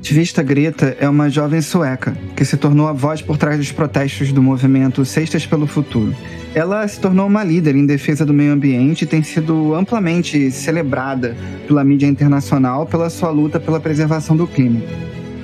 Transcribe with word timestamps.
Ativista 0.00 0.44
Greta 0.44 0.96
é 1.00 1.08
uma 1.08 1.28
jovem 1.28 1.60
sueca 1.60 2.16
que 2.36 2.44
se 2.44 2.56
tornou 2.56 2.86
a 2.86 2.92
voz 2.92 3.20
por 3.20 3.36
trás 3.36 3.58
dos 3.58 3.72
protestos 3.72 4.30
do 4.30 4.40
movimento 4.40 5.04
Cestas 5.04 5.44
pelo 5.44 5.66
Futuro. 5.66 6.14
Ela 6.54 6.86
se 6.86 7.00
tornou 7.00 7.26
uma 7.26 7.42
líder 7.42 7.74
em 7.74 7.84
defesa 7.84 8.24
do 8.24 8.32
meio 8.32 8.52
ambiente 8.52 9.02
e 9.02 9.06
tem 9.06 9.24
sido 9.24 9.74
amplamente 9.74 10.52
celebrada 10.52 11.36
pela 11.66 11.82
mídia 11.82 12.06
internacional 12.06 12.86
pela 12.86 13.10
sua 13.10 13.30
luta 13.30 13.58
pela 13.58 13.80
preservação 13.80 14.36
do 14.36 14.46
clima. 14.46 14.80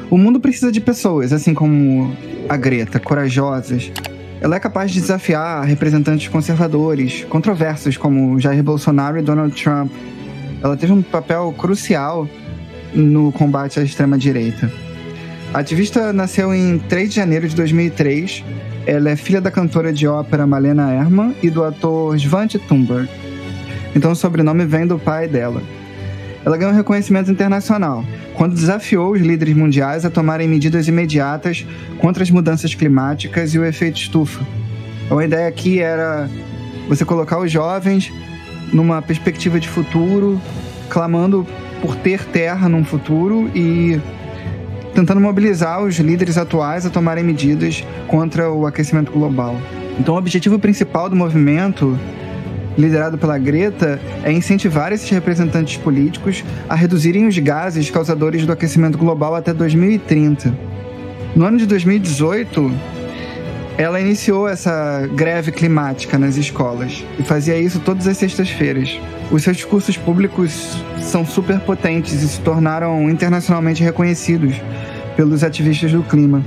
O 0.09 0.17
mundo 0.17 0.39
precisa 0.39 0.71
de 0.71 0.81
pessoas, 0.81 1.33
assim 1.33 1.53
como 1.53 2.17
a 2.49 2.57
Greta, 2.57 3.01
corajosas. 3.01 3.91
Ela 4.41 4.55
é 4.55 4.61
capaz 4.61 4.93
de 4.93 5.01
desafiar 5.01 5.65
representantes 5.65 6.29
conservadores, 6.29 7.25
controversos 7.25 7.97
como 7.97 8.39
Jair 8.39 8.63
Bolsonaro 8.63 9.19
e 9.19 9.23
Donald 9.23 9.61
Trump. 9.61 9.91
Ela 10.63 10.77
teve 10.77 10.93
um 10.93 11.03
papel 11.03 11.53
crucial 11.59 12.29
no 12.95 13.33
combate 13.33 13.81
à 13.81 13.83
extrema-direita. 13.83 14.71
A 15.53 15.61
ativista 15.61 16.13
nasceu 16.13 16.55
em 16.55 16.79
3 16.79 17.11
de 17.11 17.17
janeiro 17.17 17.49
de 17.49 17.55
2003. 17.55 18.45
Ela 18.87 19.11
é 19.11 19.17
filha 19.17 19.41
da 19.41 19.51
cantora 19.51 19.93
de 19.93 20.07
ópera 20.07 20.47
Malena 20.47 20.93
Herman 20.93 21.35
e 21.43 21.49
do 21.49 21.65
ator 21.65 22.17
Svante 22.19 22.59
Thunberg. 22.59 23.09
Então 23.95 24.13
o 24.13 24.17
sobrenome 24.17 24.65
vem 24.65 24.87
do 24.87 24.99
pai 24.99 25.29
dela. 25.29 25.63
Ela 26.45 26.57
ganhou 26.57 26.75
reconhecimento 26.75 27.31
internacional 27.31 28.05
quando 28.35 28.55
desafiou 28.55 29.13
os 29.13 29.21
líderes 29.21 29.55
mundiais 29.57 30.05
a 30.05 30.11
tomarem 30.11 30.49
medidas 30.49 30.89
imediatas 30.89 31.65
contra 31.99 32.23
as 32.23 32.31
mudanças 32.31 32.75
climáticas 32.75 33.55
e 33.55 33.59
o 33.59 33.65
efeito 33.65 33.97
estufa. 33.97 34.45
Então, 35.07 35.19
a 35.19 35.25
ideia 35.25 35.49
aqui 35.49 35.79
era 35.79 36.29
você 36.89 37.05
colocar 37.05 37.39
os 37.39 37.51
jovens 37.51 38.13
numa 38.73 39.01
perspectiva 39.01 39.61
de 39.61 39.69
futuro, 39.69 40.41
clamando 40.89 41.47
por 41.85 41.97
ter 41.97 42.25
terra 42.25 42.67
num 42.67 42.83
futuro 42.83 43.51
e 43.55 44.01
tentando 44.95 45.21
mobilizar 45.21 45.83
os 45.83 45.97
líderes 45.97 46.39
atuais 46.39 46.87
a 46.87 46.91
tomarem 46.91 47.23
medidas 47.23 47.85
contra 48.09 48.51
o 48.51 48.67
aquecimento 48.67 49.13
global. 49.13 49.61
Então, 50.01 50.15
o 50.15 50.17
objetivo 50.17 50.59
principal 50.59 51.11
do 51.11 51.15
movimento, 51.15 51.99
liderado 52.79 53.19
pela 53.19 53.37
Greta, 53.37 54.01
é 54.23 54.33
incentivar 54.33 54.95
esses 54.95 55.11
representantes 55.11 55.77
políticos 55.77 56.43
a 56.71 56.75
reduzirem 56.75 57.27
os 57.27 57.37
gases 57.37 57.91
causadores 57.91 58.47
do 58.47 58.53
aquecimento 58.53 58.97
global 58.97 59.35
até 59.35 59.53
2030. 59.53 60.57
No 61.37 61.45
ano 61.45 61.59
de 61.59 61.67
2018, 61.67 62.73
ela 63.77 64.01
iniciou 64.01 64.49
essa 64.49 65.09
greve 65.15 65.51
climática 65.51 66.17
nas 66.17 66.37
escolas 66.37 67.05
e 67.19 67.25
fazia 67.25 67.59
isso 67.59 67.81
todas 67.81 68.07
as 68.07 68.17
sextas-feiras. 68.17 68.99
Os 69.33 69.43
seus 69.43 69.57
discursos 69.57 69.97
públicos 69.97 70.79
são 71.01 71.27
super 71.27 71.59
potentes 71.59 72.23
e 72.23 72.29
se 72.29 72.41
tornaram 72.41 73.11
internacionalmente 73.11 73.83
reconhecidos 73.83 74.55
pelos 75.17 75.43
ativistas 75.43 75.91
do 75.91 76.05
clima. 76.05 76.45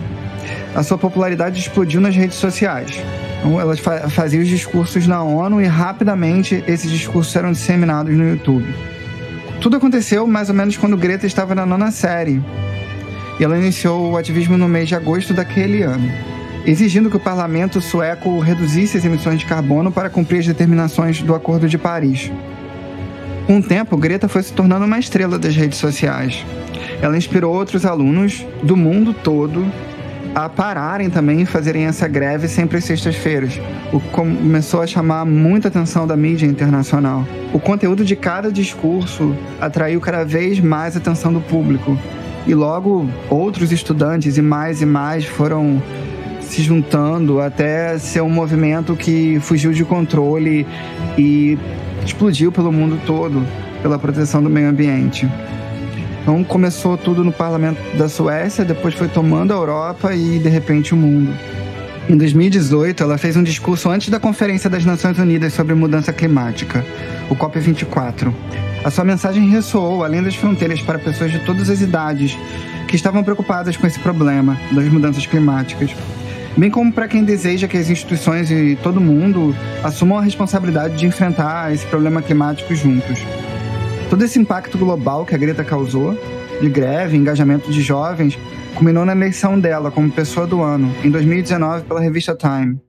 A 0.73 0.83
sua 0.83 0.97
popularidade 0.97 1.59
explodiu 1.59 1.99
nas 1.99 2.15
redes 2.15 2.37
sociais. 2.37 3.03
Então, 3.39 3.59
ela 3.59 3.75
fazia 4.09 4.39
os 4.39 4.47
discursos 4.47 5.05
na 5.05 5.21
ONU 5.21 5.61
e 5.61 5.65
rapidamente 5.65 6.63
esses 6.65 6.89
discursos 6.89 7.35
eram 7.35 7.51
disseminados 7.51 8.15
no 8.15 8.29
YouTube. 8.29 8.73
Tudo 9.59 9.75
aconteceu 9.75 10.25
mais 10.25 10.47
ou 10.47 10.55
menos 10.55 10.77
quando 10.77 10.95
Greta 10.95 11.27
estava 11.27 11.53
na 11.53 11.65
nona 11.65 11.91
série. 11.91 12.41
E 13.37 13.43
ela 13.43 13.57
iniciou 13.57 14.11
o 14.11 14.17
ativismo 14.17 14.57
no 14.57 14.67
mês 14.67 14.87
de 14.87 14.95
agosto 14.95 15.33
daquele 15.33 15.81
ano 15.83 16.26
exigindo 16.67 17.09
que 17.09 17.15
o 17.15 17.19
parlamento 17.19 17.79
sueco 17.79 18.39
reduzisse 18.39 18.97
as 18.97 19.05
emissões 19.05 19.39
de 19.39 19.45
carbono 19.45 19.89
para 19.89 20.09
cumprir 20.09 20.39
as 20.39 20.47
determinações 20.47 21.21
do 21.21 21.33
Acordo 21.33 21.69
de 21.69 21.77
Paris. 21.77 22.29
Com 23.47 23.59
o 23.59 23.63
tempo, 23.63 23.95
Greta 23.95 24.27
foi 24.27 24.43
se 24.43 24.51
tornando 24.51 24.83
uma 24.83 24.99
estrela 24.99 25.39
das 25.39 25.55
redes 25.55 25.79
sociais. 25.79 26.45
Ela 27.01 27.17
inspirou 27.17 27.55
outros 27.55 27.85
alunos 27.85 28.45
do 28.61 28.75
mundo 28.75 29.13
todo 29.13 29.65
a 30.35 30.49
pararem 30.49 31.09
também 31.09 31.41
e 31.41 31.45
fazerem 31.45 31.85
essa 31.85 32.07
greve 32.07 32.49
sempre 32.49 32.77
às 32.77 32.83
sextas-feiras, 32.83 33.59
o 33.93 33.99
que 33.99 34.09
começou 34.09 34.81
a 34.81 34.87
chamar 34.87 35.25
muita 35.25 35.69
atenção 35.69 36.05
da 36.05 36.17
mídia 36.17 36.45
internacional. 36.45 37.25
O 37.53 37.59
conteúdo 37.59 38.03
de 38.03 38.15
cada 38.15 38.51
discurso 38.51 39.35
atraiu 39.59 40.01
cada 40.01 40.25
vez 40.25 40.59
mais 40.59 40.97
atenção 40.97 41.31
do 41.31 41.39
público, 41.39 41.97
e 42.45 42.53
logo 42.53 43.09
outros 43.29 43.71
estudantes 43.71 44.37
e 44.37 44.41
mais 44.41 44.81
e 44.81 44.85
mais 44.85 45.25
foram 45.25 45.81
se 46.47 46.61
juntando 46.63 47.39
até 47.39 47.97
ser 47.97 48.21
um 48.21 48.29
movimento 48.29 48.95
que 48.95 49.39
fugiu 49.41 49.71
de 49.71 49.83
controle 49.83 50.65
e 51.17 51.57
explodiu 52.05 52.51
pelo 52.51 52.71
mundo 52.71 52.99
todo 53.05 53.45
pela 53.81 53.99
proteção 53.99 54.41
do 54.41 54.49
meio 54.49 54.69
ambiente. 54.69 55.29
Então 56.21 56.43
começou 56.43 56.97
tudo 56.97 57.23
no 57.23 57.31
parlamento 57.31 57.79
da 57.97 58.09
Suécia, 58.09 58.65
depois 58.65 58.93
foi 58.93 59.07
tomando 59.07 59.53
a 59.53 59.55
Europa 59.55 60.13
e 60.13 60.39
de 60.39 60.49
repente 60.49 60.93
o 60.93 60.97
mundo. 60.97 61.33
Em 62.09 62.17
2018, 62.17 63.03
ela 63.03 63.17
fez 63.17 63.35
um 63.35 63.43
discurso 63.43 63.89
antes 63.89 64.09
da 64.09 64.19
Conferência 64.19 64.69
das 64.69 64.85
Nações 64.85 65.17
Unidas 65.19 65.53
sobre 65.53 65.73
Mudança 65.73 66.13
Climática, 66.13 66.85
o 67.29 67.35
COP24. 67.35 68.33
A 68.83 68.89
sua 68.89 69.03
mensagem 69.03 69.49
ressoou 69.49 70.03
além 70.03 70.23
das 70.23 70.35
fronteiras 70.35 70.81
para 70.81 70.97
pessoas 70.97 71.31
de 71.31 71.39
todas 71.39 71.69
as 71.69 71.81
idades 71.81 72.37
que 72.87 72.95
estavam 72.95 73.23
preocupadas 73.23 73.75
com 73.75 73.85
esse 73.85 73.99
problema 73.99 74.57
das 74.71 74.87
mudanças 74.87 75.25
climáticas 75.25 75.93
bem 76.57 76.71
como 76.71 76.91
para 76.91 77.07
quem 77.07 77.23
deseja 77.23 77.67
que 77.67 77.77
as 77.77 77.89
instituições 77.89 78.49
e 78.49 78.77
todo 78.81 78.99
mundo 78.99 79.55
assumam 79.83 80.17
a 80.17 80.21
responsabilidade 80.21 80.97
de 80.97 81.05
enfrentar 81.05 81.71
esse 81.71 81.85
problema 81.85 82.21
climático 82.21 82.73
juntos. 82.73 83.19
Todo 84.09 84.23
esse 84.23 84.39
impacto 84.39 84.77
global 84.77 85.25
que 85.25 85.35
a 85.35 85.37
Greta 85.37 85.63
causou, 85.63 86.17
de 86.59 86.69
greve, 86.69 87.15
engajamento 87.15 87.71
de 87.71 87.81
jovens, 87.81 88.37
culminou 88.73 89.05
na 89.05 89.11
eleição 89.11 89.59
dela 89.59 89.91
como 89.91 90.09
pessoa 90.09 90.47
do 90.47 90.61
ano, 90.61 90.93
em 91.03 91.11
2019, 91.11 91.83
pela 91.83 91.99
revista 91.99 92.35
Time. 92.35 92.79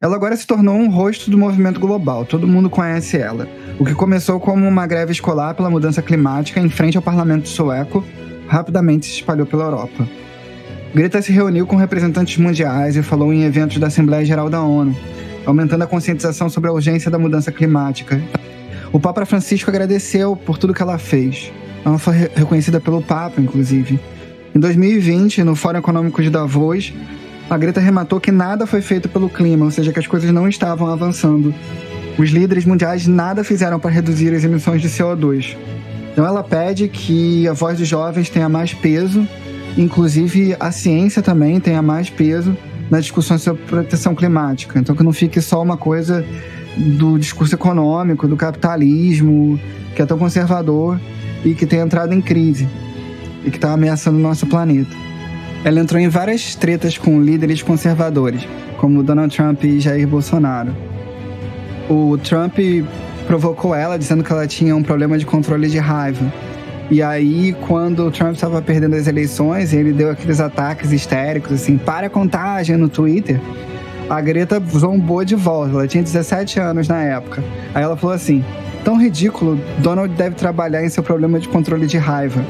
Ela 0.00 0.16
agora 0.16 0.36
se 0.36 0.46
tornou 0.46 0.74
um 0.74 0.90
rosto 0.90 1.30
do 1.30 1.38
movimento 1.38 1.78
global, 1.78 2.24
todo 2.24 2.46
mundo 2.46 2.68
conhece 2.68 3.16
ela. 3.16 3.48
O 3.78 3.84
que 3.84 3.94
começou 3.94 4.40
como 4.40 4.66
uma 4.66 4.86
greve 4.86 5.12
escolar 5.12 5.54
pela 5.54 5.70
mudança 5.70 6.02
climática 6.02 6.60
em 6.60 6.68
frente 6.68 6.96
ao 6.96 7.02
parlamento 7.02 7.48
sueco, 7.48 8.04
rapidamente 8.48 9.06
se 9.06 9.12
espalhou 9.12 9.46
pela 9.46 9.64
Europa. 9.64 10.06
Greta 10.94 11.20
se 11.20 11.32
reuniu 11.32 11.66
com 11.66 11.76
representantes 11.76 12.38
mundiais 12.38 12.96
e 12.96 13.02
falou 13.02 13.32
em 13.32 13.44
eventos 13.44 13.78
da 13.78 13.88
Assembleia 13.88 14.24
Geral 14.24 14.48
da 14.48 14.62
ONU, 14.62 14.96
aumentando 15.44 15.82
a 15.82 15.86
conscientização 15.86 16.48
sobre 16.48 16.70
a 16.70 16.72
urgência 16.72 17.10
da 17.10 17.18
mudança 17.18 17.52
climática. 17.52 18.20
O 18.92 19.00
Papa 19.00 19.26
Francisco 19.26 19.68
agradeceu 19.68 20.36
por 20.36 20.58
tudo 20.58 20.72
que 20.72 20.82
ela 20.82 20.98
fez. 20.98 21.52
Ela 21.84 21.98
foi 21.98 22.30
reconhecida 22.34 22.80
pelo 22.80 23.02
Papa, 23.02 23.40
inclusive. 23.40 24.00
Em 24.54 24.58
2020, 24.58 25.42
no 25.44 25.54
Fórum 25.54 25.78
Econômico 25.78 26.22
de 26.22 26.30
Davos, 26.30 26.92
a 27.50 27.58
Greta 27.58 27.80
rematou 27.80 28.18
que 28.18 28.32
nada 28.32 28.66
foi 28.66 28.80
feito 28.80 29.08
pelo 29.08 29.28
clima, 29.28 29.66
ou 29.66 29.70
seja, 29.70 29.92
que 29.92 29.98
as 29.98 30.06
coisas 30.06 30.30
não 30.30 30.48
estavam 30.48 30.88
avançando. 30.88 31.54
Os 32.18 32.30
líderes 32.30 32.64
mundiais 32.64 33.06
nada 33.06 33.44
fizeram 33.44 33.78
para 33.78 33.90
reduzir 33.90 34.34
as 34.34 34.42
emissões 34.42 34.80
de 34.80 34.88
CO2. 34.88 35.56
Então 36.12 36.26
ela 36.26 36.42
pede 36.42 36.88
que 36.88 37.46
a 37.46 37.52
voz 37.52 37.78
dos 37.78 37.86
jovens 37.86 38.30
tenha 38.30 38.48
mais 38.48 38.72
peso 38.72 39.28
inclusive 39.76 40.56
a 40.58 40.70
ciência 40.70 41.22
também 41.22 41.60
tenha 41.60 41.82
mais 41.82 42.10
peso 42.10 42.56
na 42.90 43.00
discussão 43.00 43.38
sobre 43.38 43.62
proteção 43.62 44.14
climática. 44.14 44.78
Então 44.78 44.94
que 44.94 45.02
não 45.02 45.12
fique 45.12 45.40
só 45.40 45.62
uma 45.62 45.76
coisa 45.76 46.24
do 46.76 47.18
discurso 47.18 47.54
econômico, 47.54 48.28
do 48.28 48.36
capitalismo, 48.36 49.58
que 49.94 50.02
é 50.02 50.06
tão 50.06 50.18
conservador 50.18 51.00
e 51.44 51.54
que 51.54 51.66
tem 51.66 51.80
entrado 51.80 52.12
em 52.12 52.20
crise 52.20 52.68
e 53.44 53.50
que 53.50 53.56
está 53.56 53.72
ameaçando 53.72 54.18
o 54.18 54.20
nosso 54.20 54.46
planeta. 54.46 54.94
Ela 55.64 55.80
entrou 55.80 56.00
em 56.00 56.08
várias 56.08 56.54
tretas 56.54 56.96
com 56.96 57.20
líderes 57.20 57.62
conservadores, 57.62 58.46
como 58.78 59.02
Donald 59.02 59.34
Trump 59.34 59.64
e 59.64 59.80
Jair 59.80 60.06
Bolsonaro. 60.06 60.74
O 61.88 62.18
Trump 62.18 62.58
provocou 63.26 63.74
ela 63.74 63.98
dizendo 63.98 64.22
que 64.22 64.32
ela 64.32 64.46
tinha 64.46 64.76
um 64.76 64.82
problema 64.82 65.18
de 65.18 65.26
controle 65.26 65.68
de 65.68 65.78
raiva 65.78 66.32
e 66.90 67.02
aí, 67.02 67.54
quando 67.66 68.06
o 68.06 68.10
Trump 68.10 68.34
estava 68.34 68.62
perdendo 68.62 68.94
as 68.94 69.06
eleições, 69.06 69.72
ele 69.72 69.92
deu 69.92 70.10
aqueles 70.10 70.38
ataques 70.38 70.92
histéricos, 70.92 71.52
assim, 71.52 71.76
para 71.76 72.06
a 72.06 72.10
contagem 72.10 72.76
no 72.76 72.88
Twitter. 72.88 73.40
A 74.08 74.20
Greta 74.20 74.62
zombou 74.72 75.24
de 75.24 75.34
volta. 75.34 75.72
Ela 75.72 75.88
tinha 75.88 76.02
17 76.02 76.60
anos 76.60 76.86
na 76.86 77.02
época. 77.02 77.42
Aí 77.74 77.82
ela 77.82 77.96
falou 77.96 78.14
assim: 78.14 78.44
tão 78.84 79.00
ridículo, 79.00 79.60
Donald 79.78 80.14
deve 80.14 80.36
trabalhar 80.36 80.84
em 80.84 80.88
seu 80.88 81.02
problema 81.02 81.40
de 81.40 81.48
controle 81.48 81.86
de 81.86 81.98
raiva 81.98 82.40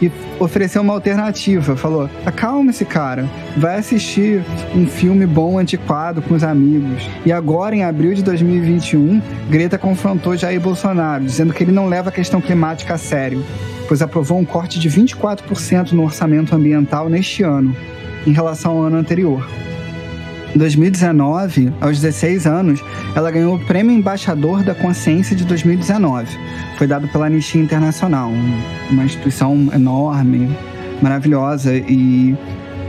e 0.00 0.10
ofereceu 0.38 0.82
uma 0.82 0.92
alternativa. 0.92 1.76
Falou: 1.76 2.08
acalma 2.24 2.70
esse 2.70 2.84
cara, 2.84 3.28
vai 3.56 3.78
assistir 3.78 4.44
um 4.74 4.86
filme 4.86 5.26
bom 5.26 5.58
antiquado 5.58 6.22
com 6.22 6.34
os 6.34 6.44
amigos. 6.44 7.08
E 7.24 7.32
agora, 7.32 7.74
em 7.74 7.84
abril 7.84 8.14
de 8.14 8.22
2021, 8.22 9.20
Greta 9.48 9.78
confrontou 9.78 10.36
Jair 10.36 10.60
Bolsonaro, 10.60 11.24
dizendo 11.24 11.52
que 11.52 11.62
ele 11.62 11.72
não 11.72 11.88
leva 11.88 12.08
a 12.10 12.12
questão 12.12 12.40
climática 12.40 12.94
a 12.94 12.98
sério, 12.98 13.44
pois 13.88 14.02
aprovou 14.02 14.38
um 14.38 14.44
corte 14.44 14.78
de 14.78 14.88
24% 14.90 15.92
no 15.92 16.04
orçamento 16.04 16.54
ambiental 16.54 17.08
neste 17.08 17.42
ano, 17.42 17.74
em 18.26 18.32
relação 18.32 18.72
ao 18.72 18.84
ano 18.84 18.96
anterior. 18.96 19.46
Em 20.54 20.58
2019, 20.58 21.72
aos 21.80 22.00
16 22.00 22.46
anos, 22.46 22.82
ela 23.14 23.30
ganhou 23.30 23.56
o 23.56 23.58
Prêmio 23.58 23.94
Embaixador 23.94 24.62
da 24.62 24.74
Consciência 24.74 25.36
de 25.36 25.44
2019. 25.44 26.26
Foi 26.78 26.86
dado 26.86 27.08
pela 27.08 27.26
Anistia 27.26 27.60
Internacional, 27.60 28.30
uma 28.90 29.04
instituição 29.04 29.68
enorme 29.74 30.56
maravilhosa 31.02 31.76
e 31.76 32.34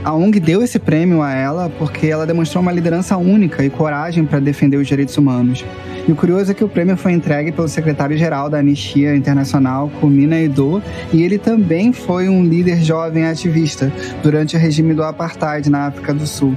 a 0.04 0.14
ONG 0.14 0.40
deu 0.40 0.62
esse 0.62 0.78
prêmio 0.78 1.20
a 1.20 1.32
ela 1.32 1.68
porque 1.78 2.06
ela 2.06 2.26
demonstrou 2.26 2.62
uma 2.62 2.72
liderança 2.72 3.16
única 3.16 3.64
e 3.64 3.68
coragem 3.68 4.24
para 4.24 4.38
defender 4.38 4.76
os 4.76 4.86
direitos 4.86 5.16
humanos. 5.18 5.64
E 6.06 6.12
o 6.12 6.16
curioso 6.16 6.50
é 6.50 6.54
que 6.54 6.64
o 6.64 6.68
prêmio 6.68 6.96
foi 6.96 7.12
entregue 7.12 7.52
pelo 7.52 7.68
secretário-geral 7.68 8.48
da 8.48 8.58
Anistia 8.58 9.14
Internacional, 9.14 9.90
Kumina 10.00 10.40
Edo, 10.40 10.82
e 11.12 11.22
ele 11.22 11.36
também 11.36 11.92
foi 11.92 12.28
um 12.28 12.42
líder 12.42 12.82
jovem 12.82 13.26
ativista 13.26 13.92
durante 14.22 14.56
o 14.56 14.58
regime 14.58 14.94
do 14.94 15.02
apartheid 15.02 15.68
na 15.68 15.88
África 15.88 16.14
do 16.14 16.26
Sul. 16.26 16.56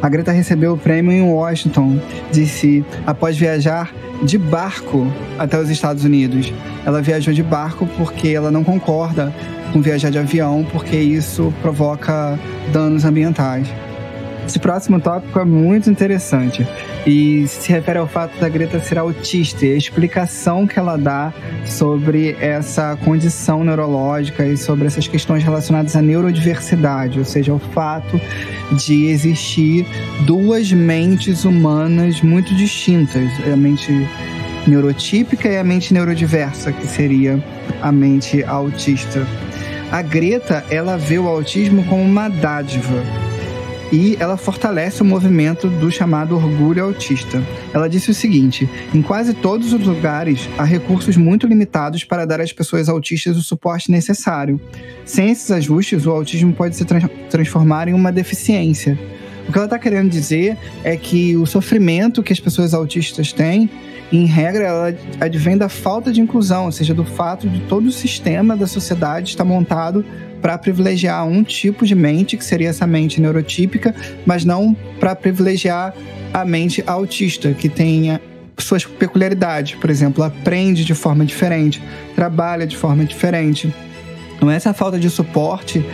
A 0.00 0.08
Greta 0.08 0.30
recebeu 0.30 0.74
o 0.74 0.78
prêmio 0.78 1.12
em 1.12 1.22
Washington, 1.22 2.00
D.C., 2.32 2.84
após 3.06 3.36
viajar 3.36 3.92
de 4.22 4.38
barco 4.38 5.06
até 5.38 5.60
os 5.60 5.70
Estados 5.70 6.04
Unidos. 6.04 6.52
Ela 6.84 7.02
viajou 7.02 7.34
de 7.34 7.42
barco 7.42 7.86
porque 7.96 8.28
ela 8.28 8.50
não 8.50 8.62
concorda 8.62 9.34
com 9.72 9.80
viajar 9.80 10.10
de 10.10 10.18
avião, 10.18 10.66
porque 10.70 10.96
isso 10.96 11.52
provoca 11.60 12.38
danos 12.72 13.04
ambientais. 13.04 13.68
Esse 14.48 14.58
próximo 14.58 14.98
tópico 14.98 15.38
é 15.38 15.44
muito 15.44 15.90
interessante 15.90 16.66
e 17.06 17.46
se 17.46 17.70
refere 17.70 17.98
ao 17.98 18.08
fato 18.08 18.40
da 18.40 18.48
Greta 18.48 18.80
ser 18.80 18.96
autista 18.96 19.66
e 19.66 19.74
a 19.74 19.76
explicação 19.76 20.66
que 20.66 20.78
ela 20.78 20.96
dá 20.96 21.34
sobre 21.66 22.34
essa 22.40 22.96
condição 23.04 23.62
neurológica 23.62 24.46
e 24.46 24.56
sobre 24.56 24.86
essas 24.86 25.06
questões 25.06 25.44
relacionadas 25.44 25.94
à 25.94 26.00
neurodiversidade, 26.00 27.18
ou 27.18 27.26
seja, 27.26 27.52
o 27.52 27.58
fato 27.58 28.18
de 28.72 29.08
existir 29.08 29.86
duas 30.24 30.72
mentes 30.72 31.44
humanas 31.44 32.22
muito 32.22 32.54
distintas, 32.54 33.28
a 33.52 33.54
mente 33.54 33.92
neurotípica 34.66 35.46
e 35.46 35.58
a 35.58 35.62
mente 35.62 35.92
neurodiversa, 35.92 36.72
que 36.72 36.86
seria 36.86 37.38
a 37.82 37.92
mente 37.92 38.42
autista. 38.44 39.26
A 39.92 40.00
Greta, 40.00 40.64
ela 40.70 40.96
vê 40.96 41.18
o 41.18 41.28
autismo 41.28 41.84
como 41.84 42.02
uma 42.02 42.30
dádiva 42.30 43.27
e 43.92 44.16
ela 44.20 44.36
fortalece 44.36 45.02
o 45.02 45.04
movimento 45.04 45.68
do 45.68 45.90
chamado 45.90 46.34
orgulho 46.34 46.84
autista. 46.84 47.42
Ela 47.72 47.88
disse 47.88 48.10
o 48.10 48.14
seguinte: 48.14 48.68
em 48.94 49.02
quase 49.02 49.34
todos 49.34 49.72
os 49.72 49.82
lugares 49.82 50.48
há 50.58 50.64
recursos 50.64 51.16
muito 51.16 51.46
limitados 51.46 52.04
para 52.04 52.24
dar 52.24 52.40
às 52.40 52.52
pessoas 52.52 52.88
autistas 52.88 53.36
o 53.36 53.42
suporte 53.42 53.90
necessário. 53.90 54.60
Sem 55.04 55.30
esses 55.30 55.50
ajustes, 55.50 56.06
o 56.06 56.10
autismo 56.10 56.52
pode 56.52 56.76
se 56.76 56.84
tra 56.84 57.08
transformar 57.30 57.88
em 57.88 57.94
uma 57.94 58.12
deficiência. 58.12 58.98
O 59.48 59.52
que 59.52 59.56
ela 59.56 59.64
está 59.64 59.78
querendo 59.78 60.10
dizer 60.10 60.58
é 60.84 60.94
que 60.94 61.34
o 61.36 61.46
sofrimento 61.46 62.22
que 62.22 62.32
as 62.32 62.40
pessoas 62.40 62.74
autistas 62.74 63.32
têm 63.32 63.70
em 64.10 64.24
regra, 64.24 64.64
ela 64.64 64.94
advém 65.20 65.56
da 65.56 65.68
falta 65.68 66.10
de 66.10 66.20
inclusão, 66.20 66.66
ou 66.66 66.72
seja, 66.72 66.94
do 66.94 67.04
fato 67.04 67.48
de 67.48 67.60
todo 67.60 67.86
o 67.86 67.92
sistema 67.92 68.56
da 68.56 68.66
sociedade 68.66 69.30
estar 69.30 69.44
montado 69.44 70.04
para 70.40 70.56
privilegiar 70.56 71.26
um 71.26 71.42
tipo 71.42 71.84
de 71.84 71.94
mente, 71.94 72.36
que 72.36 72.44
seria 72.44 72.68
essa 72.68 72.86
mente 72.86 73.20
neurotípica, 73.20 73.94
mas 74.24 74.44
não 74.44 74.74
para 74.98 75.14
privilegiar 75.14 75.94
a 76.32 76.44
mente 76.44 76.82
autista, 76.86 77.52
que 77.52 77.68
tenha 77.68 78.20
suas 78.56 78.84
peculiaridades. 78.84 79.74
Por 79.78 79.90
exemplo, 79.90 80.24
aprende 80.24 80.84
de 80.84 80.94
forma 80.94 81.24
diferente, 81.24 81.82
trabalha 82.14 82.66
de 82.66 82.76
forma 82.76 83.04
diferente. 83.04 83.72
Então, 84.36 84.50
essa 84.50 84.72
falta 84.72 84.98
de 84.98 85.10
suporte 85.10 85.84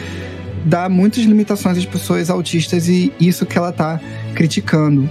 dá 0.64 0.88
muitas 0.88 1.24
limitações 1.24 1.78
às 1.78 1.84
pessoas 1.84 2.30
autistas 2.30 2.88
e 2.88 3.12
isso 3.18 3.44
que 3.44 3.58
ela 3.58 3.70
está 3.70 4.00
criticando. 4.34 5.08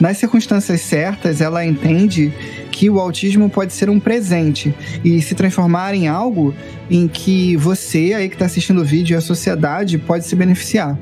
Nas 0.00 0.18
circunstâncias 0.18 0.82
certas, 0.82 1.40
ela 1.40 1.64
entende 1.64 2.32
que 2.70 2.90
o 2.90 3.00
autismo 3.00 3.48
pode 3.48 3.72
ser 3.72 3.88
um 3.88 3.98
presente 3.98 4.74
e 5.02 5.22
se 5.22 5.34
transformar 5.34 5.94
em 5.94 6.06
algo 6.06 6.54
em 6.90 7.08
que 7.08 7.56
você 7.56 8.12
aí 8.14 8.28
que 8.28 8.34
está 8.34 8.44
assistindo 8.44 8.82
o 8.82 8.84
vídeo 8.84 9.14
e 9.14 9.16
a 9.16 9.20
sociedade 9.22 9.96
pode 9.96 10.26
se 10.26 10.36
beneficiar. 10.36 10.98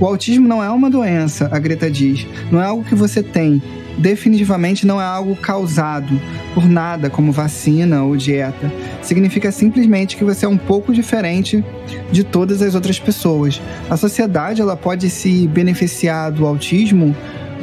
O 0.00 0.06
autismo 0.06 0.48
não 0.48 0.64
é 0.64 0.70
uma 0.70 0.88
doença, 0.88 1.48
a 1.52 1.58
Greta 1.58 1.90
diz, 1.90 2.26
não 2.50 2.62
é 2.62 2.64
algo 2.64 2.82
que 2.84 2.94
você 2.94 3.22
tem. 3.22 3.62
Definitivamente 3.98 4.86
não 4.86 5.00
é 5.00 5.04
algo 5.04 5.34
causado 5.34 6.20
por 6.54 6.64
nada, 6.66 7.10
como 7.10 7.32
vacina 7.32 8.04
ou 8.04 8.16
dieta. 8.16 8.72
Significa 9.02 9.50
simplesmente 9.50 10.16
que 10.16 10.24
você 10.24 10.46
é 10.46 10.48
um 10.48 10.56
pouco 10.56 10.94
diferente 10.94 11.64
de 12.12 12.22
todas 12.22 12.62
as 12.62 12.76
outras 12.76 12.98
pessoas. 12.98 13.60
A 13.90 13.96
sociedade 13.96 14.62
ela 14.62 14.76
pode 14.76 15.10
se 15.10 15.48
beneficiar 15.48 16.30
do 16.30 16.46
autismo 16.46 17.14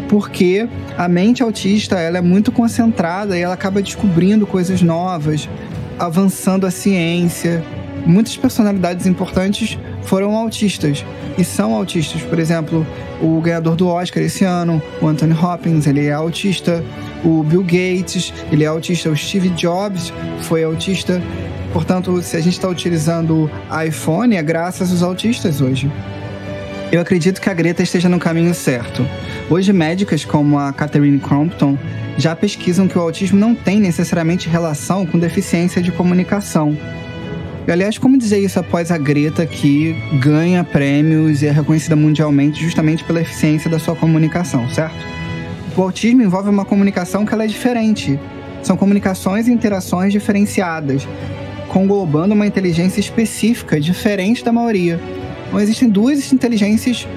porque 0.07 0.67
a 0.97 1.07
mente 1.07 1.41
autista 1.41 1.99
ela 1.99 2.17
é 2.17 2.21
muito 2.21 2.51
concentrada 2.51 3.37
e 3.37 3.41
ela 3.41 3.53
acaba 3.53 3.81
descobrindo 3.81 4.45
coisas 4.45 4.81
novas, 4.81 5.49
avançando 5.97 6.65
a 6.65 6.71
ciência. 6.71 7.63
Muitas 8.05 8.37
personalidades 8.37 9.07
importantes 9.07 9.79
foram 10.03 10.35
autistas 10.35 11.03
e 11.37 11.43
são 11.43 11.73
autistas. 11.73 12.21
Por 12.21 12.39
exemplo, 12.39 12.85
o 13.21 13.41
ganhador 13.41 13.75
do 13.75 13.87
Oscar 13.87 14.21
esse 14.23 14.43
ano, 14.43 14.81
o 15.01 15.07
Anthony 15.07 15.33
Hopkins, 15.33 15.87
ele 15.87 16.05
é 16.05 16.13
autista. 16.13 16.83
O 17.23 17.43
Bill 17.43 17.63
Gates, 17.63 18.33
ele 18.51 18.63
é 18.63 18.67
autista. 18.67 19.09
O 19.09 19.15
Steve 19.15 19.49
Jobs 19.49 20.13
foi 20.41 20.63
autista. 20.63 21.21
Portanto, 21.73 22.21
se 22.21 22.37
a 22.37 22.39
gente 22.39 22.53
está 22.53 22.69
utilizando 22.69 23.49
iPhone, 23.85 24.35
é 24.35 24.43
graças 24.43 24.91
aos 24.91 25.03
autistas 25.03 25.59
hoje. 25.59 25.91
Eu 26.91 27.01
acredito 27.01 27.41
que 27.41 27.49
a 27.49 27.53
Greta 27.53 27.81
esteja 27.81 28.07
no 28.07 28.19
caminho 28.19 28.53
certo. 28.53 29.05
Hoje, 29.49 29.73
médicas 29.73 30.23
como 30.23 30.57
a 30.59 30.71
Catherine 30.71 31.19
Crompton 31.19 31.77
já 32.17 32.35
pesquisam 32.35 32.87
que 32.87 32.97
o 32.97 33.01
autismo 33.01 33.39
não 33.39 33.55
tem 33.55 33.79
necessariamente 33.79 34.47
relação 34.47 35.05
com 35.05 35.17
deficiência 35.17 35.81
de 35.81 35.91
comunicação. 35.91 36.77
E, 37.67 37.71
aliás, 37.71 37.97
como 37.97 38.17
dizer 38.17 38.37
isso 38.37 38.59
após 38.59 38.91
a 38.91 38.97
Greta, 38.97 39.45
que 39.45 39.95
ganha 40.21 40.63
prêmios 40.63 41.41
e 41.41 41.47
é 41.47 41.51
reconhecida 41.51 41.95
mundialmente 41.95 42.63
justamente 42.63 43.03
pela 43.03 43.21
eficiência 43.21 43.69
da 43.69 43.79
sua 43.79 43.95
comunicação, 43.95 44.69
certo? 44.69 44.95
O 45.75 45.81
autismo 45.81 46.21
envolve 46.21 46.49
uma 46.49 46.63
comunicação 46.63 47.25
que 47.25 47.33
ela 47.33 47.43
é 47.43 47.47
diferente. 47.47 48.19
São 48.61 48.77
comunicações 48.77 49.47
e 49.47 49.51
interações 49.51 50.13
diferenciadas, 50.13 51.07
conglobando 51.67 52.35
uma 52.35 52.45
inteligência 52.45 52.99
específica, 52.99 53.79
diferente 53.79 54.45
da 54.45 54.51
maioria. 54.51 54.99
Então, 55.47 55.59
existem 55.59 55.89
duas 55.89 56.31
inteligências 56.31 57.07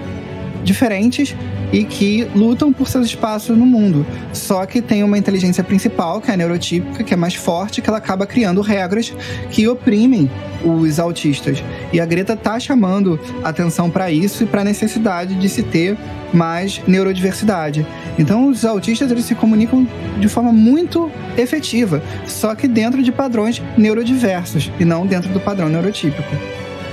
diferentes 0.63 1.35
e 1.73 1.85
que 1.85 2.27
lutam 2.35 2.73
por 2.73 2.89
seus 2.89 3.07
espaços 3.07 3.57
no 3.57 3.67
mundo. 3.67 4.07
Só 4.33 4.65
que 4.65 4.81
tem 4.81 5.03
uma 5.03 5.19
inteligência 5.19 5.63
principal, 5.63 6.21
que 6.21 6.31
é 6.31 6.35
a 6.35 6.37
neurotípica, 6.37 7.05
que 7.05 7.13
é 7.13 7.17
mais 7.17 7.35
forte, 7.35 7.81
que 7.81 7.89
ela 7.89 7.99
acaba 7.99 8.27
criando 8.27 8.61
regras 8.61 9.13
que 9.51 9.69
oprimem 9.69 10.31
os 10.65 10.99
autistas. 10.99 11.63
E 11.93 12.01
a 12.01 12.07
Greta 12.07 12.37
tá 12.37 12.59
chamando 12.59 13.21
atenção 13.45 13.91
para 13.91 14.11
isso 14.11 14.45
e 14.45 14.47
para 14.47 14.63
a 14.63 14.65
necessidade 14.65 15.35
de 15.35 15.49
se 15.49 15.63
ter 15.63 15.97
mais 16.33 16.81
neurodiversidade. 16.87 17.87
Então, 18.19 18.49
os 18.49 18.65
autistas 18.65 19.11
eles 19.11 19.25
se 19.25 19.35
comunicam 19.35 19.87
de 20.19 20.29
forma 20.29 20.53
muito 20.53 21.11
efetiva, 21.37 22.03
só 22.27 22.55
que 22.55 22.67
dentro 22.67 23.03
de 23.03 23.13
padrões 23.13 23.63
neurodiversos 23.77 24.71
e 24.79 24.85
não 24.85 25.07
dentro 25.07 25.31
do 25.33 25.41
padrão 25.41 25.69
neurotípico. 25.69 26.35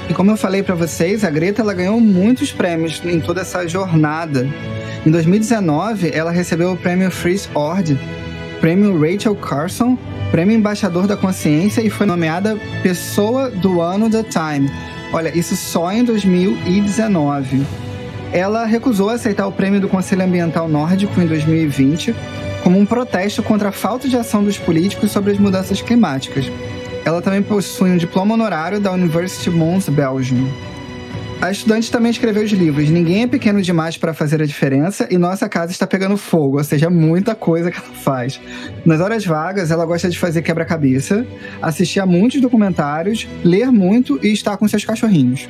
E 0.10 0.14
como 0.14 0.32
eu 0.32 0.38
falei 0.38 0.62
para 0.62 0.76
vocês, 0.76 1.24
a 1.24 1.30
Greta 1.30 1.62
ela 1.62 1.74
ganhou 1.74 2.00
muitos 2.00 2.52
prêmios 2.52 3.02
em 3.04 3.20
toda 3.20 3.42
essa 3.42 3.68
jornada. 3.68 4.48
Em 5.06 5.10
2019, 5.10 6.12
ela 6.14 6.32
recebeu 6.32 6.72
o 6.72 6.78
prêmio 6.78 7.10
Freeze 7.10 7.50
Ord, 7.54 8.00
prêmio 8.62 9.00
Rachel 9.00 9.36
Carson, 9.36 9.98
prêmio 10.32 10.56
Embaixador 10.56 11.08
da 11.08 11.18
Consciência 11.18 11.82
e 11.82 11.90
foi 11.90 12.06
nomeada 12.06 12.58
Pessoa 12.84 13.50
do 13.50 13.82
Ano 13.82 14.10
da 14.10 14.24
Time. 14.24 14.70
Olha, 15.12 15.36
isso 15.38 15.56
só 15.56 15.92
em 15.92 16.04
2019. 16.04 17.66
Ela 18.32 18.66
recusou 18.66 19.10
aceitar 19.10 19.48
o 19.48 19.52
prêmio 19.52 19.80
do 19.80 19.88
Conselho 19.88 20.24
Ambiental 20.24 20.68
Nórdico 20.68 21.20
em 21.20 21.26
2020 21.26 22.14
como 22.66 22.80
um 22.80 22.86
protesto 22.86 23.44
contra 23.44 23.70
a 23.70 23.72
falta 23.72 24.10
de 24.10 24.18
ação 24.18 24.44
dos 24.44 24.58
políticos 24.58 25.12
sobre 25.12 25.32
as 25.32 25.38
mudanças 25.38 25.84
climáticas. 25.84 26.52
Ela 27.06 27.22
também 27.22 27.44
possui 27.44 27.92
um 27.92 27.98
diploma 27.98 28.34
honorário 28.34 28.80
da 28.80 28.92
University 28.92 29.52
Mons 29.52 29.88
Belgium. 29.88 30.50
A 31.40 31.52
estudante 31.52 31.92
também 31.92 32.10
escreveu 32.10 32.44
os 32.44 32.52
livros 32.52 32.90
Ninguém 32.90 33.22
é 33.22 33.28
Pequeno 33.28 33.62
Demais 33.62 33.96
para 33.96 34.12
Fazer 34.12 34.42
a 34.42 34.46
Diferença 34.46 35.08
e 35.12 35.18
Nossa 35.18 35.48
Casa 35.48 35.72
Está 35.72 35.86
Pegando 35.86 36.18
Fogo, 36.18 36.58
ou 36.58 36.64
seja, 36.64 36.90
muita 36.90 37.36
coisa 37.36 37.70
que 37.70 37.78
ela 37.78 37.94
faz. 37.94 38.42
Nas 38.84 39.00
horas 39.00 39.24
vagas, 39.24 39.70
ela 39.70 39.86
gosta 39.86 40.10
de 40.10 40.18
fazer 40.18 40.42
quebra-cabeça, 40.42 41.28
assistir 41.62 42.00
a 42.00 42.08
muitos 42.08 42.42
documentários, 42.42 43.28
ler 43.44 43.72
muito 43.72 44.20
e 44.24 44.34
estar 44.34 44.58
com 44.58 44.68
seus 44.68 44.84
cachorrinhos. 44.84 45.48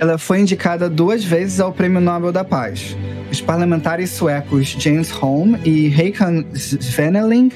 Ela 0.00 0.18
foi 0.18 0.40
indicada 0.40 0.90
duas 0.90 1.22
vezes 1.22 1.60
ao 1.60 1.72
Prêmio 1.72 2.00
Nobel 2.00 2.32
da 2.32 2.42
Paz. 2.42 2.96
Os 3.30 3.40
parlamentares 3.40 4.10
suecos 4.10 4.74
James 4.76 5.10
Holm 5.10 5.54
e 5.64 5.94
Håkan 5.94 6.44
Svenneling 6.52 7.52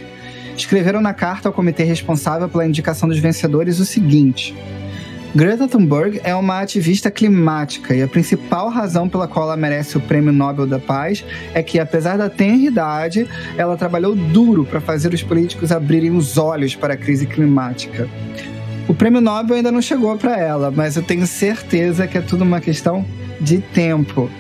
escreveram 0.57 1.01
na 1.01 1.13
carta 1.13 1.49
ao 1.49 1.53
comitê 1.53 1.85
responsável 1.85 2.49
pela 2.49 2.67
indicação 2.67 3.09
dos 3.09 3.19
vencedores 3.19 3.79
o 3.79 3.85
seguinte. 3.85 4.55
Greta 5.35 5.67
Thunberg 5.67 6.21
é 6.23 6.33
uma 6.33 6.61
ativista 6.61 7.11
climática 7.11 7.93
e 7.93 8.01
a 8.01 8.07
principal 8.07 8.69
razão 8.69 9.09
pela 9.09 9.27
qual 9.27 9.47
ela 9.47 9.57
merece 9.57 9.97
o 9.97 10.01
Prêmio 10.01 10.33
Nobel 10.33 10.65
da 10.65 10.79
Paz 10.79 11.25
é 11.53 11.61
que, 11.61 11.81
apesar 11.81 12.17
da 12.17 12.31
tenra 12.31 12.69
idade, 12.69 13.29
ela 13.59 13.77
trabalhou 13.77 14.15
duro 14.15 14.65
para 14.65 14.81
fazer 14.81 15.13
os 15.13 15.25
políticos 15.25 15.73
abrirem 15.73 16.17
os 16.17 16.39
olhos 16.39 16.77
para 16.77 16.95
a 16.95 16.97
crise 16.97 17.27
climática. 17.27 18.09
O 18.87 18.95
prêmio 18.95 19.21
Nobel 19.21 19.57
ainda 19.57 19.73
não 19.73 19.83
chegou 19.83 20.17
para 20.17 20.39
ela, 20.39 20.71
mas 20.71 20.95
eu 20.95 21.03
tenho 21.03 21.27
certeza 21.27 22.07
que 22.07 22.17
é 22.17 22.21
tudo 22.21 22.45
uma 22.45 22.61
questão 22.61 23.05
de 23.41 23.59
tempo. 23.59 24.31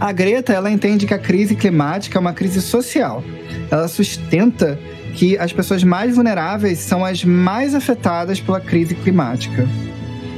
A 0.00 0.10
Greta, 0.10 0.52
ela 0.52 0.68
entende 0.68 1.06
que 1.06 1.14
a 1.14 1.18
crise 1.18 1.54
climática 1.54 2.18
é 2.18 2.20
uma 2.20 2.32
crise 2.32 2.60
social. 2.60 3.22
Ela 3.70 3.86
sustenta 3.86 4.80
que 5.14 5.38
as 5.38 5.52
pessoas 5.52 5.82
mais 5.82 6.14
vulneráveis 6.14 6.78
são 6.78 7.04
as 7.04 7.24
mais 7.24 7.74
afetadas 7.74 8.40
pela 8.40 8.60
crise 8.60 8.94
climática. 8.94 9.66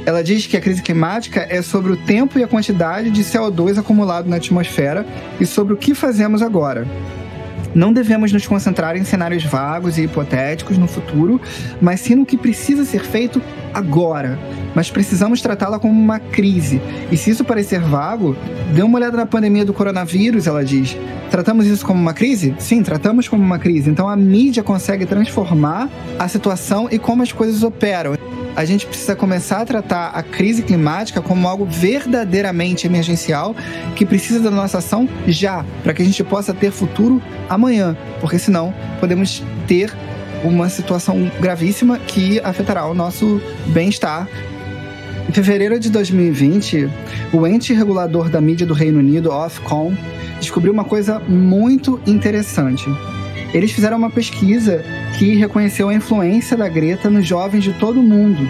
Ela 0.05 0.23
diz 0.23 0.47
que 0.47 0.55
a 0.55 0.61
crise 0.61 0.81
climática 0.81 1.45
é 1.49 1.61
sobre 1.61 1.91
o 1.91 1.97
tempo 1.97 2.39
e 2.39 2.43
a 2.43 2.47
quantidade 2.47 3.11
de 3.11 3.23
CO2 3.23 3.77
acumulado 3.77 4.29
na 4.29 4.37
atmosfera 4.37 5.05
e 5.39 5.45
sobre 5.45 5.73
o 5.73 5.77
que 5.77 5.93
fazemos 5.93 6.41
agora. 6.41 6.87
Não 7.75 7.93
devemos 7.93 8.31
nos 8.31 8.47
concentrar 8.47 8.95
em 8.95 9.03
cenários 9.03 9.43
vagos 9.43 9.97
e 9.97 10.03
hipotéticos 10.03 10.77
no 10.77 10.87
futuro, 10.87 11.39
mas 11.81 11.99
sim 12.01 12.15
no 12.15 12.25
que 12.25 12.37
precisa 12.37 12.85
ser 12.85 13.03
feito 13.03 13.41
agora. 13.73 14.39
Mas 14.73 14.89
precisamos 14.89 15.41
tratá-la 15.41 15.79
como 15.79 15.93
uma 15.93 16.19
crise. 16.19 16.81
E 17.11 17.17
se 17.17 17.29
isso 17.29 17.43
parecer 17.43 17.79
vago, 17.79 18.35
dê 18.73 18.81
uma 18.81 18.97
olhada 18.97 19.17
na 19.17 19.25
pandemia 19.25 19.65
do 19.65 19.73
coronavírus, 19.73 20.47
ela 20.47 20.63
diz. 20.63 20.97
Tratamos 21.29 21.65
isso 21.65 21.85
como 21.85 21.99
uma 21.99 22.13
crise? 22.13 22.55
Sim, 22.57 22.81
tratamos 22.81 23.27
como 23.27 23.43
uma 23.43 23.59
crise. 23.59 23.89
Então 23.89 24.07
a 24.07 24.15
mídia 24.15 24.63
consegue 24.63 25.05
transformar 25.05 25.89
a 26.17 26.27
situação 26.27 26.87
e 26.89 26.97
como 26.97 27.21
as 27.21 27.31
coisas 27.31 27.63
operam 27.63 28.17
a 28.57 28.65
gente 28.65 28.87
precisa 28.87 29.15
começar 29.15 29.61
a 29.61 29.65
tratar 29.65 30.07
a 30.07 30.23
crise 30.23 30.63
climática 30.63 31.21
como 31.21 31.47
algo 31.47 31.63
verdadeiramente 31.63 32.87
emergencial 32.87 33.55
que 33.95 34.03
precisa 34.03 34.39
da 34.39 34.49
nossa 34.49 34.79
ação 34.79 35.07
já, 35.27 35.63
para 35.83 35.93
que 35.93 36.01
a 36.01 36.05
gente 36.05 36.23
possa 36.23 36.55
ter 36.55 36.71
futuro 36.71 37.21
amanhã, 37.47 37.95
porque 38.19 38.39
senão 38.39 38.73
podemos 38.99 39.43
ter 39.67 39.93
uma 40.43 40.69
situação 40.69 41.31
gravíssima 41.39 41.99
que 41.99 42.39
afetará 42.39 42.87
o 42.87 42.95
nosso 42.95 43.39
bem-estar. 43.67 44.27
Em 45.29 45.31
fevereiro 45.31 45.79
de 45.79 45.91
2020, 45.91 46.89
o 47.33 47.45
ente 47.45 47.75
regulador 47.75 48.27
da 48.27 48.41
mídia 48.41 48.65
do 48.65 48.73
Reino 48.73 48.97
Unido, 48.97 49.31
Ofcom, 49.31 49.93
descobriu 50.39 50.73
uma 50.73 50.83
coisa 50.83 51.19
muito 51.19 52.01
interessante. 52.07 52.89
Eles 53.53 53.71
fizeram 53.71 53.97
uma 53.97 54.09
pesquisa 54.09 54.83
que 55.17 55.35
reconheceu 55.35 55.89
a 55.89 55.93
influência 55.93 56.57
da 56.57 56.67
Greta 56.67 57.09
nos 57.09 57.25
jovens 57.25 57.63
de 57.63 57.73
todo 57.73 57.99
o 57.99 58.03
mundo. 58.03 58.47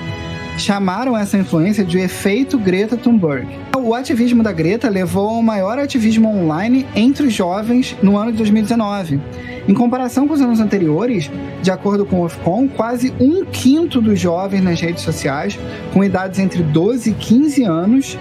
Chamaram 0.58 1.16
essa 1.16 1.38
influência 1.38 1.86
de 1.86 2.00
efeito 2.00 2.58
Greta 2.58 2.98
Thunberg. 2.98 3.48
O 3.78 3.94
ativismo 3.94 4.42
da 4.42 4.52
Greta 4.52 4.90
levou 4.90 5.30
ao 5.30 5.44
maior 5.44 5.78
ativismo 5.78 6.28
online 6.28 6.86
entre 6.96 7.28
os 7.28 7.34
jovens 7.34 7.96
no 8.02 8.18
ano 8.18 8.32
de 8.32 8.40
2019. 8.40 9.22
Em 9.68 9.74
comparação 9.74 10.28
com 10.28 10.34
os 10.34 10.42
anos 10.42 10.60
anteriores, 10.60 11.30
de 11.62 11.70
acordo 11.70 12.06
com 12.06 12.22
o 12.22 12.26
Ofcom, 12.26 12.68
quase 12.68 13.14
um 13.20 13.46
quinto 13.46 14.02
dos 14.02 14.20
jovens 14.20 14.64
nas 14.64 14.82
redes 14.82 15.04
sociais, 15.04 15.60
com 15.94 16.04
idades 16.04 16.40
entre 16.40 16.64
12 16.64 17.12
e 17.12 17.14
15 17.14 17.64
anos, 17.64 18.18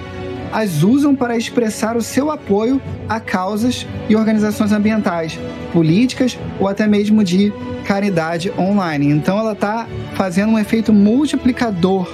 as 0.53 0.83
usam 0.83 1.15
para 1.15 1.37
expressar 1.37 1.97
o 1.97 2.03
seu 2.03 2.31
apoio 2.31 2.81
a 3.09 3.21
causas 3.21 3.87
e 4.09 4.17
organizações 4.17 4.73
ambientais, 4.73 5.39
políticas 5.73 6.39
ou 6.59 6.69
até 6.69 6.87
mesmo 6.87 7.23
de 7.23 7.53
caridade 7.85 8.53
online. 8.59 9.11
Então 9.11 9.39
ela 9.39 9.53
está 9.53 9.87
fazendo 10.15 10.53
um 10.53 10.59
efeito 10.59 10.93
multiplicador, 10.93 12.11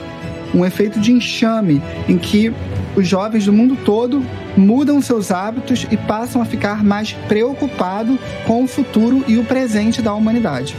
um 0.54 0.64
efeito 0.64 1.00
de 1.00 1.12
enxame, 1.12 1.82
em 2.08 2.18
que 2.18 2.52
os 2.94 3.06
jovens 3.06 3.46
do 3.46 3.52
mundo 3.52 3.76
todo 3.84 4.22
mudam 4.56 5.00
seus 5.00 5.30
hábitos 5.30 5.86
e 5.90 5.96
passam 5.96 6.42
a 6.42 6.44
ficar 6.44 6.84
mais 6.84 7.12
preocupados 7.26 8.18
com 8.46 8.64
o 8.64 8.68
futuro 8.68 9.24
e 9.26 9.38
o 9.38 9.44
presente 9.44 10.02
da 10.02 10.12
humanidade. 10.12 10.76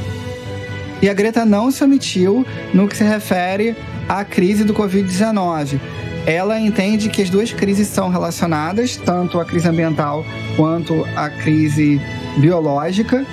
E 1.01 1.10
a 1.10 1.13
Greta 1.13 1.43
não 1.43 1.72
se 1.72 1.83
omitiu 1.83 2.45
no 2.74 2.88
que 2.88 2.95
se 2.95 3.03
refere 3.03 3.75
à 4.07 4.24
crise 4.24 4.63
do 4.63 4.74
Covid-19 4.74 5.79
ela 6.25 6.60
entende 6.60 7.10
que 7.10 7.22
as 7.22 7.30
duas 7.30 7.51
crises 7.51 7.88
são 7.88 8.10
relacionadas, 8.10 8.98
tanto 8.98 9.39
a 9.39 9.46
crise 9.46 9.68
ambiental 9.68 10.25
quanto 10.56 11.06
a 11.15 11.30
crise 11.30 12.00
biológica, 12.38 13.25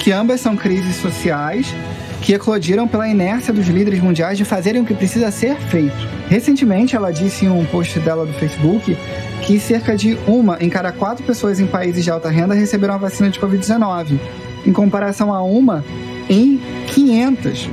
que 0.00 0.10
ambas 0.10 0.40
são 0.40 0.56
crises 0.56 0.96
sociais 0.96 1.74
que 2.22 2.34
eclodiram 2.34 2.86
pela 2.86 3.08
inércia 3.08 3.52
dos 3.52 3.66
líderes 3.66 4.00
mundiais 4.00 4.36
de 4.36 4.44
fazerem 4.44 4.82
o 4.82 4.84
que 4.84 4.94
precisa 4.94 5.30
ser 5.30 5.56
feito. 5.56 5.96
Recentemente, 6.28 6.94
ela 6.94 7.10
disse 7.10 7.46
em 7.46 7.48
um 7.48 7.64
post 7.64 7.98
dela 8.00 8.26
do 8.26 8.32
Facebook 8.34 8.96
que 9.42 9.58
cerca 9.58 9.96
de 9.96 10.18
uma 10.26 10.58
em 10.60 10.68
cada 10.68 10.92
quatro 10.92 11.24
pessoas 11.24 11.60
em 11.60 11.66
países 11.66 12.04
de 12.04 12.10
alta 12.10 12.28
renda 12.28 12.54
receberam 12.54 12.94
a 12.94 12.98
vacina 12.98 13.30
de 13.30 13.40
Covid-19, 13.40 14.18
em 14.66 14.72
comparação 14.72 15.32
a 15.32 15.42
uma 15.42 15.84
em 16.28 16.60
500 16.88 17.70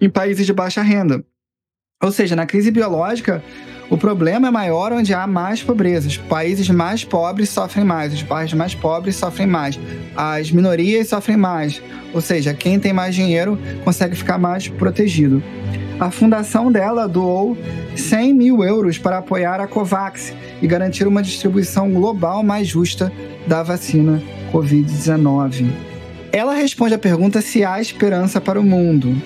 em 0.00 0.08
países 0.08 0.46
de 0.46 0.52
baixa 0.52 0.82
renda. 0.82 1.22
Ou 2.02 2.10
seja, 2.10 2.34
na 2.34 2.46
crise 2.46 2.70
biológica, 2.70 3.44
o 3.90 3.98
problema 3.98 4.46
é 4.46 4.50
maior 4.52 4.92
onde 4.92 5.12
há 5.12 5.26
mais 5.26 5.64
pobreza. 5.64 6.06
Os 6.06 6.16
países 6.16 6.70
mais 6.70 7.04
pobres 7.04 7.48
sofrem 7.48 7.84
mais, 7.84 8.14
os 8.14 8.22
países 8.22 8.54
mais 8.54 8.72
pobres 8.72 9.16
sofrem 9.16 9.48
mais, 9.48 9.78
as 10.16 10.52
minorias 10.52 11.08
sofrem 11.08 11.36
mais. 11.36 11.82
Ou 12.14 12.20
seja, 12.20 12.54
quem 12.54 12.78
tem 12.78 12.92
mais 12.92 13.16
dinheiro 13.16 13.58
consegue 13.84 14.14
ficar 14.14 14.38
mais 14.38 14.68
protegido. 14.68 15.42
A 15.98 16.10
fundação 16.10 16.70
dela 16.70 17.08
doou 17.08 17.58
100 17.96 18.32
mil 18.32 18.62
euros 18.62 18.96
para 18.96 19.18
apoiar 19.18 19.60
a 19.60 19.66
COVAX 19.66 20.32
e 20.62 20.66
garantir 20.68 21.06
uma 21.06 21.22
distribuição 21.22 21.90
global 21.90 22.44
mais 22.44 22.68
justa 22.68 23.12
da 23.46 23.62
vacina 23.62 24.22
Covid-19. 24.52 25.68
Ela 26.32 26.54
responde 26.54 26.94
à 26.94 26.98
pergunta 26.98 27.42
se 27.42 27.64
há 27.64 27.80
esperança 27.80 28.40
para 28.40 28.58
o 28.58 28.62
mundo. 28.62 29.20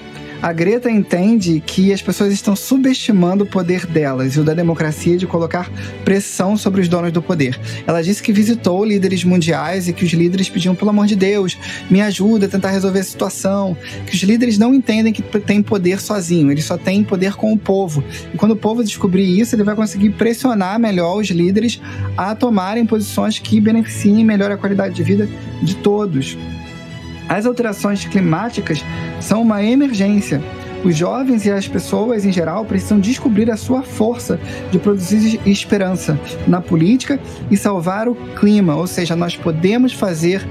A 0.44 0.52
Greta 0.52 0.90
entende 0.90 1.58
que 1.66 1.90
as 1.90 2.02
pessoas 2.02 2.30
estão 2.30 2.54
subestimando 2.54 3.44
o 3.44 3.46
poder 3.46 3.86
delas 3.86 4.36
e 4.36 4.40
o 4.40 4.44
da 4.44 4.52
democracia 4.52 5.16
de 5.16 5.26
colocar 5.26 5.72
pressão 6.04 6.54
sobre 6.54 6.82
os 6.82 6.86
donos 6.86 7.10
do 7.10 7.22
poder. 7.22 7.58
Ela 7.86 8.02
disse 8.02 8.22
que 8.22 8.30
visitou 8.30 8.84
líderes 8.84 9.24
mundiais 9.24 9.88
e 9.88 9.94
que 9.94 10.04
os 10.04 10.12
líderes 10.12 10.50
pediam, 10.50 10.74
pelo 10.74 10.90
amor 10.90 11.06
de 11.06 11.16
Deus, 11.16 11.56
me 11.88 12.02
ajuda 12.02 12.44
a 12.44 12.48
tentar 12.50 12.72
resolver 12.72 12.98
a 12.98 13.04
situação. 13.04 13.74
Que 14.06 14.14
os 14.14 14.22
líderes 14.22 14.58
não 14.58 14.74
entendem 14.74 15.14
que 15.14 15.22
têm 15.22 15.62
poder 15.62 15.98
sozinho, 15.98 16.50
eles 16.50 16.66
só 16.66 16.76
têm 16.76 17.02
poder 17.02 17.36
com 17.36 17.50
o 17.50 17.58
povo. 17.58 18.04
E 18.34 18.36
quando 18.36 18.52
o 18.52 18.56
povo 18.56 18.84
descobrir 18.84 19.24
isso, 19.40 19.56
ele 19.56 19.64
vai 19.64 19.74
conseguir 19.74 20.10
pressionar 20.10 20.78
melhor 20.78 21.16
os 21.16 21.30
líderes 21.30 21.80
a 22.18 22.34
tomarem 22.34 22.84
posições 22.84 23.38
que 23.38 23.58
beneficiem 23.62 24.22
melhor 24.22 24.50
a 24.50 24.58
qualidade 24.58 24.94
de 24.94 25.02
vida 25.02 25.26
de 25.62 25.74
todos. 25.76 26.36
As 27.28 27.46
alterações 27.46 28.04
climáticas 28.04 28.84
são 29.20 29.42
uma 29.42 29.62
emergência. 29.62 30.42
Os 30.84 30.94
jovens 30.94 31.46
e 31.46 31.50
as 31.50 31.66
pessoas 31.66 32.26
em 32.26 32.32
geral 32.32 32.64
precisam 32.64 33.00
descobrir 33.00 33.50
a 33.50 33.56
sua 33.56 33.82
força 33.82 34.38
de 34.70 34.78
produzir 34.78 35.40
esperança 35.46 36.18
na 36.46 36.60
política 36.60 37.18
e 37.50 37.56
salvar 37.56 38.06
o 38.06 38.14
clima, 38.14 38.76
ou 38.76 38.86
seja, 38.86 39.16
nós 39.16 39.34
podemos 39.34 39.94
fazer 39.94 40.46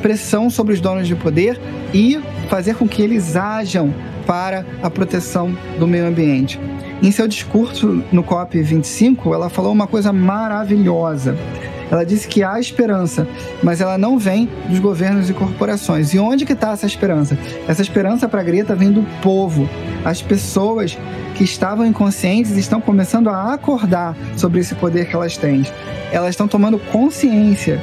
pressão 0.00 0.48
sobre 0.48 0.74
os 0.74 0.80
donos 0.80 1.08
de 1.08 1.16
poder 1.16 1.60
e 1.92 2.20
fazer 2.48 2.76
com 2.76 2.86
que 2.86 3.02
eles 3.02 3.34
ajam 3.34 3.92
para 4.24 4.64
a 4.82 4.88
proteção 4.88 5.56
do 5.78 5.86
meio 5.86 6.06
ambiente. 6.06 6.60
Em 7.02 7.10
seu 7.10 7.26
discurso 7.26 8.04
no 8.12 8.22
COP25, 8.22 9.34
ela 9.34 9.48
falou 9.48 9.72
uma 9.72 9.88
coisa 9.88 10.12
maravilhosa. 10.12 11.36
Ela 11.92 12.06
disse 12.06 12.26
que 12.26 12.42
há 12.42 12.58
esperança, 12.58 13.28
mas 13.62 13.82
ela 13.82 13.98
não 13.98 14.18
vem 14.18 14.48
dos 14.66 14.78
governos 14.78 15.28
e 15.28 15.34
corporações. 15.34 16.14
E 16.14 16.18
onde 16.18 16.46
que 16.46 16.54
está 16.54 16.70
essa 16.70 16.86
esperança? 16.86 17.38
Essa 17.68 17.82
esperança 17.82 18.26
para 18.26 18.40
a 18.40 18.42
Greta 18.42 18.74
vem 18.74 18.90
do 18.90 19.02
povo. 19.20 19.68
As 20.02 20.22
pessoas 20.22 20.96
que 21.34 21.44
estavam 21.44 21.84
inconscientes 21.84 22.52
estão 22.56 22.80
começando 22.80 23.28
a 23.28 23.52
acordar 23.52 24.16
sobre 24.38 24.60
esse 24.60 24.74
poder 24.74 25.06
que 25.06 25.14
elas 25.14 25.36
têm. 25.36 25.66
Elas 26.10 26.30
estão 26.30 26.48
tomando 26.48 26.78
consciência. 26.78 27.78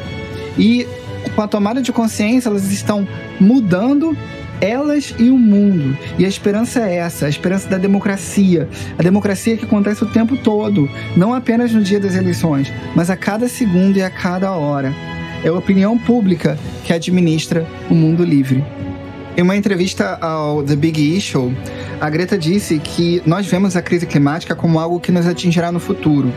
E 0.57 0.87
com 1.35 1.43
a 1.43 1.47
tomada 1.47 1.79
de 1.79 1.91
consciência, 1.91 2.49
elas 2.49 2.71
estão 2.71 3.07
mudando 3.39 4.17
elas 4.61 5.13
e 5.17 5.29
o 5.29 5.37
mundo. 5.37 5.97
E 6.17 6.25
a 6.25 6.27
esperança 6.27 6.81
é 6.81 6.95
essa, 6.95 7.25
a 7.25 7.29
esperança 7.29 7.67
da 7.67 7.77
democracia. 7.77 8.67
A 8.97 9.03
democracia 9.03 9.57
que 9.57 9.65
acontece 9.65 10.03
o 10.03 10.07
tempo 10.07 10.37
todo, 10.37 10.89
não 11.15 11.33
apenas 11.33 11.71
no 11.71 11.81
dia 11.81 11.99
das 11.99 12.15
eleições, 12.15 12.71
mas 12.95 13.09
a 13.09 13.17
cada 13.17 13.47
segundo 13.47 13.97
e 13.97 14.01
a 14.01 14.09
cada 14.09 14.51
hora. 14.51 14.93
É 15.43 15.47
a 15.47 15.53
opinião 15.53 15.97
pública 15.97 16.57
que 16.83 16.91
administra 16.91 17.65
o 17.89 17.93
mundo 17.93 18.23
livre. 18.23 18.63
Em 19.37 19.41
uma 19.41 19.55
entrevista 19.55 20.17
ao 20.19 20.61
The 20.63 20.75
Big 20.75 21.17
Issue, 21.17 21.55
a 22.01 22.09
Greta 22.09 22.37
disse 22.37 22.77
que 22.77 23.21
nós 23.25 23.47
vemos 23.47 23.77
a 23.77 23.81
crise 23.81 24.05
climática 24.05 24.53
como 24.53 24.79
algo 24.79 24.99
que 24.99 25.13
nos 25.13 25.25
atingirá 25.25 25.71
no 25.71 25.79
futuro. 25.79 26.33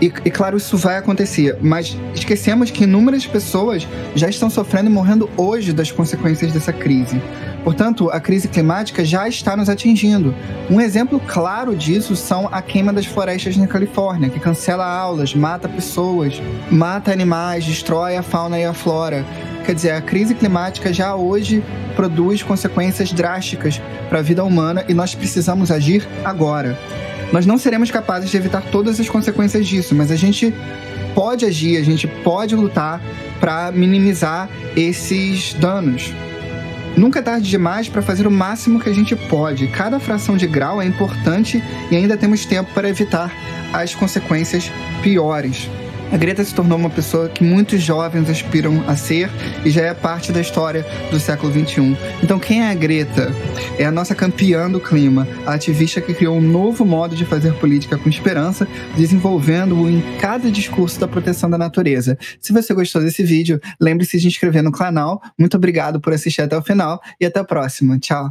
E, 0.00 0.06
e, 0.06 0.30
claro, 0.30 0.56
isso 0.56 0.76
vai 0.76 0.98
acontecer, 0.98 1.56
mas 1.62 1.96
esquecemos 2.14 2.70
que 2.70 2.84
inúmeras 2.84 3.26
pessoas 3.26 3.88
já 4.14 4.28
estão 4.28 4.50
sofrendo 4.50 4.90
e 4.90 4.92
morrendo 4.92 5.30
hoje 5.36 5.72
das 5.72 5.90
consequências 5.90 6.52
dessa 6.52 6.72
crise. 6.72 7.20
Portanto, 7.64 8.10
a 8.10 8.20
crise 8.20 8.46
climática 8.46 9.04
já 9.04 9.26
está 9.26 9.56
nos 9.56 9.68
atingindo. 9.68 10.34
Um 10.70 10.80
exemplo 10.80 11.18
claro 11.18 11.74
disso 11.74 12.14
são 12.14 12.48
a 12.52 12.60
queima 12.60 12.92
das 12.92 13.06
florestas 13.06 13.56
na 13.56 13.66
Califórnia, 13.66 14.28
que 14.28 14.38
cancela 14.38 14.86
aulas, 14.86 15.34
mata 15.34 15.68
pessoas, 15.68 16.40
mata 16.70 17.10
animais, 17.10 17.64
destrói 17.64 18.16
a 18.16 18.22
fauna 18.22 18.58
e 18.58 18.64
a 18.64 18.74
flora, 18.74 19.24
Quer 19.66 19.74
dizer, 19.74 19.90
a 19.90 20.00
crise 20.00 20.32
climática 20.32 20.92
já 20.92 21.16
hoje 21.16 21.60
produz 21.96 22.40
consequências 22.40 23.12
drásticas 23.12 23.82
para 24.08 24.20
a 24.20 24.22
vida 24.22 24.44
humana 24.44 24.84
e 24.88 24.94
nós 24.94 25.12
precisamos 25.12 25.72
agir 25.72 26.06
agora. 26.24 26.78
Nós 27.32 27.44
não 27.46 27.58
seremos 27.58 27.90
capazes 27.90 28.30
de 28.30 28.36
evitar 28.36 28.62
todas 28.70 29.00
as 29.00 29.08
consequências 29.08 29.66
disso, 29.66 29.94
mas 29.94 30.10
a 30.10 30.16
gente 30.16 30.54
pode 31.14 31.44
agir, 31.44 31.76
a 31.76 31.82
gente 31.82 32.06
pode 32.06 32.54
lutar 32.54 33.00
para 33.40 33.72
minimizar 33.72 34.48
esses 34.76 35.54
danos. 35.54 36.12
Nunca 36.96 37.18
é 37.18 37.22
tarde 37.22 37.50
demais 37.50 37.88
para 37.88 38.00
fazer 38.00 38.26
o 38.26 38.30
máximo 38.30 38.80
que 38.80 38.88
a 38.88 38.92
gente 38.92 39.14
pode. 39.14 39.66
Cada 39.68 40.00
fração 40.00 40.36
de 40.36 40.46
grau 40.46 40.80
é 40.80 40.86
importante 40.86 41.62
e 41.90 41.96
ainda 41.96 42.16
temos 42.16 42.46
tempo 42.46 42.72
para 42.72 42.88
evitar 42.88 43.30
as 43.72 43.94
consequências 43.94 44.70
piores. 45.02 45.68
A 46.12 46.16
Greta 46.16 46.44
se 46.44 46.54
tornou 46.54 46.78
uma 46.78 46.88
pessoa 46.88 47.28
que 47.28 47.42
muitos 47.42 47.82
jovens 47.82 48.30
aspiram 48.30 48.82
a 48.86 48.96
ser 48.96 49.28
e 49.64 49.70
já 49.70 49.82
é 49.82 49.94
parte 49.94 50.30
da 50.32 50.40
história 50.40 50.86
do 51.10 51.18
século 51.18 51.52
XXI. 51.52 51.96
Então, 52.22 52.38
quem 52.38 52.62
é 52.62 52.70
a 52.70 52.74
Greta? 52.74 53.32
É 53.78 53.84
a 53.84 53.90
nossa 53.90 54.14
campeã 54.14 54.70
do 54.70 54.80
clima, 54.80 55.26
a 55.44 55.54
ativista 55.54 56.00
que 56.00 56.14
criou 56.14 56.36
um 56.36 56.40
novo 56.40 56.84
modo 56.84 57.16
de 57.16 57.24
fazer 57.24 57.54
política 57.54 57.98
com 57.98 58.08
esperança, 58.08 58.66
desenvolvendo-o 58.96 59.90
em 59.90 60.00
cada 60.18 60.50
discurso 60.50 61.00
da 61.00 61.08
proteção 61.08 61.50
da 61.50 61.58
natureza. 61.58 62.16
Se 62.40 62.52
você 62.52 62.72
gostou 62.72 63.02
desse 63.02 63.22
vídeo, 63.22 63.60
lembre-se 63.80 64.18
de 64.18 64.28
inscrever 64.28 64.62
no 64.62 64.72
canal. 64.72 65.20
Muito 65.38 65.56
obrigado 65.56 66.00
por 66.00 66.12
assistir 66.12 66.42
até 66.42 66.56
o 66.56 66.62
final 66.62 67.00
e 67.20 67.26
até 67.26 67.40
a 67.40 67.44
próxima. 67.44 67.98
Tchau! 67.98 68.30